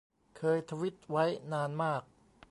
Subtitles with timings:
[0.37, 2.03] เคยทวิตไว้นานมาก